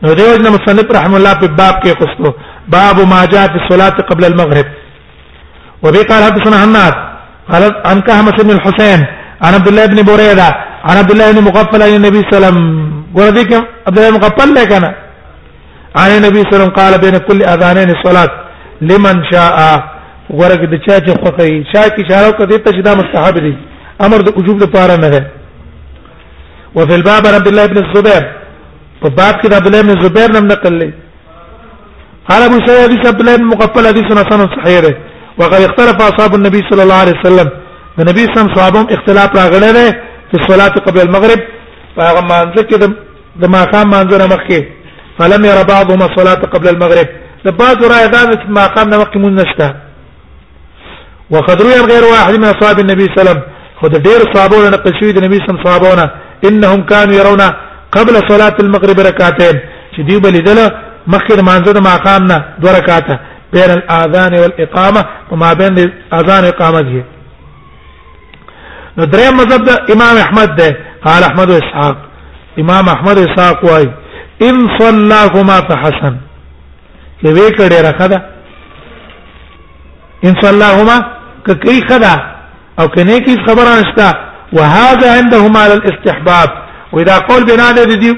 نو 0.03 0.13
دیو 0.17 0.35
جن 0.37 0.47
مصنف 0.57 0.91
رحم 0.99 1.13
الله 1.15 1.33
په 1.41 1.47
باب 1.59 1.83
کې 1.85 1.99
قصو 2.01 2.33
باب 2.77 3.01
ما 3.13 3.25
جاء 3.25 3.47
في 3.53 3.59
الصلاه 3.63 3.89
قبل 4.13 4.25
المغرب 4.25 4.65
وبه 5.83 6.03
قال 6.09 6.23
حدثنا 6.31 6.57
حماد 6.63 6.93
قال 7.51 7.63
عن 7.89 8.01
كهمس 8.01 8.43
بن 8.45 8.51
الحسين 8.51 9.05
عن 9.41 9.53
عبد 9.53 9.67
الله 9.67 9.85
بن 9.85 10.03
بريده 10.11 10.66
عن 10.87 10.97
عبد 10.97 11.11
الله 11.11 11.27
بن 11.31 11.39
مغفل 11.49 11.81
عن 11.87 11.93
النبي 11.99 12.17
صلى 12.19 12.25
الله 12.27 12.37
عليه 12.37 12.47
وسلم 12.47 12.57
ورديك 13.17 13.51
عبد 13.87 13.97
الله 13.99 14.09
بن 14.11 14.15
مغفل 14.17 14.49
لك 14.55 14.71
انا 14.73 14.91
عن 16.01 16.09
النبي 16.17 16.39
صلى 16.41 16.53
الله 16.53 16.55
عليه 16.55 16.57
وسلم 16.63 16.73
قال 16.79 16.93
بين 17.03 17.17
كل 17.27 17.39
اذانين 17.53 17.89
الصلاه 17.97 18.29
لمن 18.89 19.15
شاء 19.33 19.57
ورګ 20.39 20.61
د 20.71 20.73
چا 20.85 20.97
چې 21.05 21.11
خوخی 21.23 21.63
شا 21.73 21.83
کی 21.95 22.01
اشاره 22.03 22.31
کوي 22.37 22.57
ته 22.63 22.71
چې 22.77 22.81
دا 22.87 22.93
مستحب 23.01 23.35
دي 23.45 23.55
امر 24.05 24.19
د 24.27 24.27
وجوب 24.39 24.57
لپاره 24.63 24.95
نه 25.03 25.07
ده 25.13 25.21
وفي 26.75 26.95
الباب 26.99 27.23
عبد 27.37 27.47
الله 27.51 27.65
بن 27.71 27.77
الزبير 27.85 28.23
فباب 29.01 29.35
كده 29.43 29.55
عبد 29.55 29.65
الله 29.67 29.81
بن 29.81 29.89
الزبير 29.99 30.29
لم 30.37 30.45
نقل 30.53 30.73
لي 30.79 30.89
قال 32.29 32.41
ابو 32.47 32.57
سعيد 32.65 32.81
حديث 32.85 33.03
عبد 33.11 33.19
الله 33.21 33.35
بن 33.39 33.45
مقفل 33.53 33.83
حديث 33.91 34.03
حسن 34.21 34.39
صحيح 34.57 34.85
وقد 35.39 35.61
اختلف 35.67 35.97
اصحاب 36.11 36.31
النبي 36.39 36.61
صلى 36.69 36.81
الله 36.85 36.99
عليه 37.03 37.15
وسلم 37.21 37.47
النبي 38.01 38.23
صلى 38.23 38.31
الله 38.35 38.41
عليه 38.41 38.51
وسلم 38.51 38.55
صحابهم 38.59 38.85
اختلاف 38.95 39.29
راغله 39.43 39.93
په 40.31 40.37
صلات 40.47 40.73
قبل 40.87 40.99
المغرب 41.07 41.39
هغه 42.07 42.21
مانځه 42.31 42.63
کې 42.69 42.75
د 43.41 43.43
ما 43.53 43.61
قام 43.73 43.85
مانځره 43.95 44.25
مخکې 44.33 44.59
فلم 45.17 45.41
ير 45.51 45.57
بعضهم 45.73 46.01
الصلاه 46.09 46.39
قبل 46.53 46.67
المغرب 46.75 47.07
د 47.45 47.49
بعض 47.59 47.77
رائے 47.93 48.07
دا 48.13 48.21
چې 48.41 48.47
ما 48.57 48.65
قام 48.75 48.89
نه 48.89 48.97
مخکې 49.03 49.17
مونږ 49.23 49.33
نشته 49.41 49.67
وقد 51.33 51.61
روي 51.61 51.79
غير 51.91 52.03
واحد 52.13 52.33
من 52.41 52.47
اصحاب 52.55 52.77
النبي 52.79 53.03
صلى 53.05 53.11
الله 53.17 53.23
عليه 53.29 53.39
وسلم 53.39 53.39
خود 53.81 53.93
ډېر 54.07 54.19
صحابو 54.33 54.63
نه 54.73 54.77
قشوي 54.85 55.11
د 55.11 55.19
نبی 55.25 55.35
صلی 55.39 55.53
الله 55.59 55.87
عليه 55.87 56.11
انهم 56.49 56.81
كانوا 56.91 57.13
يرون 57.19 57.41
قبل 57.97 58.15
صلاه 58.31 58.55
المغرب 58.59 58.97
ركعتين 59.09 59.55
چې 59.95 59.99
دی 60.07 60.15
بل 60.23 60.43
دله 60.47 60.67
مخکې 61.13 61.47
مانځه 61.49 61.71
د 61.77 61.79
ما 61.87 61.95
قام 62.07 62.23
نه 62.31 62.37
دوه 62.61 62.71
رکعاته 62.79 63.19
بين 63.53 63.69
الاذان 63.77 64.33
والاقامه 64.39 65.01
وما 65.31 65.53
بين 65.53 65.73
الاذان 65.77 66.41
والاقامه 66.43 67.03
نو 68.97 69.05
درې 69.05 69.27
مذهب 69.39 69.61
د 69.69 69.71
امام 69.93 70.15
احمد 70.25 70.55
ده 70.59 70.69
قال 71.05 71.23
احمد 71.29 71.51
اسحاق 71.51 71.97
امام 72.63 72.89
احمد 72.95 73.17
اسحاق 73.17 73.63
وای 73.69 73.85
ان 74.47 74.57
صلاهما 74.79 75.57
فحسن 75.69 76.15
کې 77.21 77.29
وې 77.33 77.51
کړه 77.57 77.77
راخدا 77.87 78.17
ان 80.25 80.33
صلاهما 80.45 80.97
ککی 81.47 81.79
خدا 81.89 82.15
او 82.79 82.87
کنه 82.95 83.19
کی 83.25 83.35
خبره 83.47 83.73
نشتا 83.81 84.09
وهذا 84.53 85.07
عندهم 85.17 85.57
على 85.61 85.73
الاستحباب 85.79 86.49
واذا 86.93 87.17
قول 87.29 87.41
بنا 87.51 87.71
د 87.77 87.85
دیو 88.03 88.15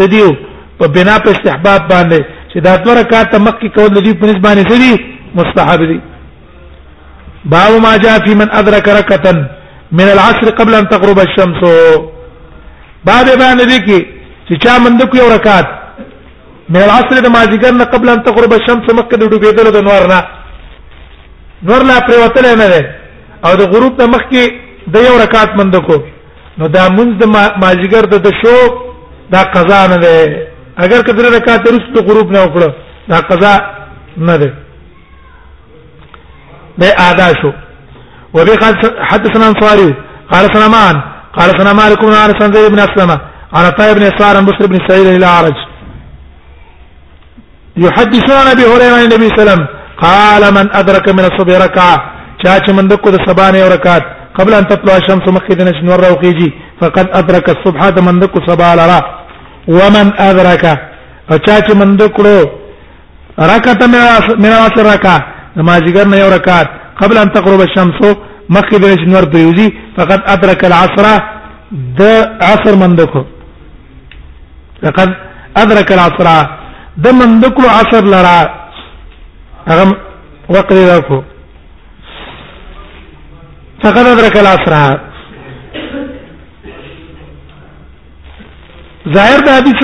د 0.00 0.10
دیو 0.14 0.30
په 0.78 0.86
بنا 0.94 1.18
په 1.24 1.30
استحباب 1.32 1.80
باندې 1.92 2.20
چې 2.52 2.58
دا 2.64 2.76
دوه 2.76 2.94
رکعات 3.00 3.34
مکه 3.46 3.68
کول 3.76 3.88
د 3.94 3.98
دیو 4.04 4.14
په 4.20 4.26
نسبت 4.30 4.46
باندې 4.46 5.00
مستحب 5.38 5.82
دي 5.90 6.00
باب 7.44 7.72
ما 7.82 7.96
جاء 7.96 8.18
في 8.26 8.34
من 8.40 8.48
ادرك 8.50 8.88
ركعه 8.88 9.48
من 9.98 10.08
العصر 10.10 10.46
قبل 10.58 10.74
ان 10.74 10.88
تغرب 10.88 11.18
الشمس 11.20 11.60
بعد 13.08 13.26
باندې 13.38 13.66
دي 13.72 13.78
کې 13.86 13.98
چې 14.48 14.58
چا 14.64 14.76
مند 14.84 15.02
کو 15.12 15.16
یو 15.18 15.28
رکعت 15.34 15.68
من 16.74 16.82
العصر 16.82 17.18
د 17.26 17.32
ماځګر 17.36 17.78
نه 17.80 17.84
قبل 17.94 18.08
ان 18.14 18.22
تغرب 18.28 18.52
الشمس 18.56 18.86
مکه 18.98 19.16
د 19.22 19.30
ډوبېدل 19.30 19.72
د 19.76 19.82
نور 19.88 20.06
نه 20.12 20.20
نور 21.70 21.84
لا 21.90 21.96
پریوتل 22.06 22.46
نه 22.60 22.68
ده 22.68 22.94
او 23.46 23.56
د 23.60 23.68
غروب 23.74 23.98
ته 23.98 24.06
مخکې 24.06 24.52
د 24.94 25.04
یو 25.06 25.18
رکعت 25.22 25.56
مند 25.58 25.74
کو 25.88 25.98
نو 26.62 26.68
دا 26.76 26.84
منځ 26.96 27.12
د 27.24 27.32
ماځګر 27.36 28.06
د 28.06 28.32
شو 28.40 28.56
دا 29.34 29.42
قضا 29.58 29.82
نه 29.94 29.98
ده 30.06 30.22
اگر 30.86 31.02
کدر 31.10 31.28
رکعت 31.36 31.68
رسو 31.74 32.04
غروب 32.08 32.32
نه 32.38 32.46
وکړه 32.46 32.72
دا 33.12 33.20
قضا 33.32 33.52
نه 34.30 34.36
ده 34.44 34.50
به 36.78 36.90
ادا 37.10 37.28
شو 37.42 37.52
وبي 38.36 38.54
حدثنا 39.10 39.46
انصاري 39.50 39.90
قال 40.32 40.44
سنمان 40.56 40.96
قال 41.38 41.48
سنا 41.58 41.72
مالك 41.80 42.00
بن 42.04 42.14
انس 42.24 42.38
عن 42.44 42.52
زيد 42.56 42.70
بن 42.72 42.78
اسلم 42.88 43.10
عن 43.56 43.64
عطاء 43.70 43.90
بن 43.96 44.02
يسار 44.10 44.36
عن 44.36 44.44
بشر 44.50 44.66
بن 44.72 44.76
سعيد 44.88 45.06
الى 45.06 45.26
عرج 45.36 45.58
يحدثون 47.84 48.46
ابي 48.54 48.64
هريره 48.72 48.94
عن 48.96 49.04
النبي 49.08 49.26
صلى 49.28 49.32
الله 49.32 49.42
عليه 49.42 49.42
وسلم 49.50 49.60
قال 50.06 50.42
من 50.56 50.66
ادرك 50.80 51.06
من 51.18 51.24
الصبح 51.30 51.54
ركعه 51.66 51.96
چاچ 52.44 52.66
من 52.76 52.86
دکو 52.92 53.08
د 53.14 53.16
سبانه 53.26 53.58
او 53.64 53.68
رکعات 53.76 54.04
قبل 54.38 54.52
ان 54.60 54.64
تطلع 54.70 54.94
الشمس 55.00 55.24
مخدن 55.36 55.68
شنور 55.78 55.98
روقيجي 56.08 56.48
فقد 56.80 57.06
ادرك 57.20 57.46
الصبح 57.56 57.80
د 57.96 57.98
من 58.06 58.16
دکو 58.22 58.38
سبا 58.48 58.70
لرا 58.78 59.00
ومن 59.78 60.06
ادرك 60.28 60.64
چاچ 61.46 61.66
من 61.80 61.90
دکو 62.00 62.22
رکعت 63.52 63.80
من 64.44 64.52
رکعه 64.94 65.18
نمازګر 65.58 66.06
نه 66.12 66.16
یو 66.22 66.28
رکعت 66.36 66.68
قبل 67.00 67.18
ان 67.18 67.32
تغرب 67.34 67.60
الشمس 67.64 68.00
مخکې 68.54 68.78
د 68.84 69.12
نور 69.12 69.22
پریوزی 69.32 69.68
فقط 69.98 70.30
ادرك 70.34 70.64
العصر 70.70 71.06
د 72.00 72.02
عصر 72.50 72.76
مندکو 72.80 73.22
لقد 74.82 75.12
ادرك 75.64 75.92
العصر 75.98 76.28
د 77.04 77.14
مندکو 77.20 77.68
عصر 77.74 78.04
لرا 78.14 78.38
هغه 79.68 79.86
وقت 80.56 80.72
لرکو 80.72 81.20
فقد 83.84 84.06
ادرك 84.14 84.36
العصر 84.40 84.74
ظاهر 89.14 89.40
د 89.46 89.48
حدیث 89.54 89.80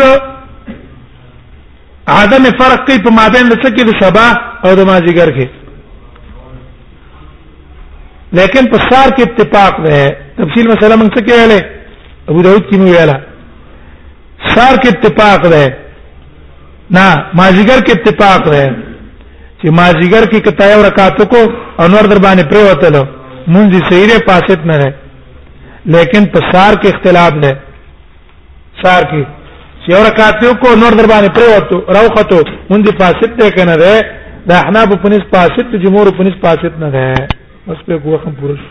عدم 2.17 2.45
فرق 2.59 2.85
کوي 2.91 2.99
په 3.07 3.11
مابین 3.21 3.49
د 3.49 3.55
څه 3.65 3.73
کې 3.79 3.89
د 3.89 3.99
سبا 4.05 4.27
او 4.65 4.75
د 4.77 4.81
مازیګر 4.91 5.33
کې 5.39 5.67
لیکن 8.37 8.67
په 8.73 8.79
سار 8.91 9.09
کې 9.17 9.23
اتفاق 9.27 9.75
ده 9.87 9.99
تفصیل 10.39 10.67
مسله 10.71 10.97
موږ 10.97 11.09
څه 11.15 11.21
کېاله 11.25 11.59
ابو 12.33 12.43
داود 12.47 12.65
کې 12.69 12.79
موږ 12.79 12.91
ویلا 12.97 13.17
سار 14.55 14.75
کې 14.83 14.89
اتفاق 14.91 15.43
ده 15.55 15.63
نه 16.97 17.07
مازیګر 17.39 17.81
کې 17.87 17.93
اتفاق 17.99 18.45
ده 18.55 18.65
چې 19.61 19.67
مازیګر 19.79 20.25
کې 20.31 20.39
کتا 20.49 20.69
یو 20.73 20.83
رکعت 20.89 21.17
کو 21.33 21.41
انور 21.87 22.05
در 22.13 22.19
باندې 22.19 22.45
پر 22.51 22.61
وته 22.69 23.07
مونږ 23.55 23.71
صحیح 23.91 24.07
ده 24.13 24.19
پاسیت 24.29 24.61
نه 24.73 24.77
ده 24.83 24.95
لیکن 25.97 26.27
په 26.37 26.41
سار 26.53 26.73
کې 26.83 26.89
اختلاف 26.95 27.33
ده 27.47 27.53
سار 28.85 29.03
کې 29.03 29.25
چې 29.85 29.91
یو 29.97 30.05
رکعت 30.11 30.61
کو 30.63 30.73
انور 30.77 30.93
در 31.01 31.07
باندې 31.13 31.31
پر 31.37 31.45
وته 31.53 31.77
راوخته 31.97 32.41
مونږ 32.71 32.97
پاسیت 33.03 33.37
ده 33.43 33.51
کنه 33.59 33.77
ده 33.85 34.03
د 34.49 34.53
احناف 34.63 34.89
په 35.03 35.09
نس 35.17 35.25
پاسیت 35.37 35.69
جمهور 35.89 36.07
په 36.19 36.25
نس 36.31 36.35
پاسیت 36.47 36.73
نه 36.87 36.91
ده 36.91 37.29
بس 37.69 37.77
په 37.87 37.95
ګوخم 38.05 38.33
پوره 38.39 38.57
شو 38.61 38.67